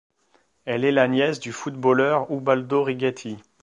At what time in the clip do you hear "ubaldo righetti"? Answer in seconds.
2.31-3.37